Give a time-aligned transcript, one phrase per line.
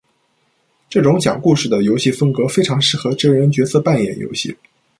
[0.89, 4.57] 这种讲故事的游戏风格非常适合真人角色扮演游戏。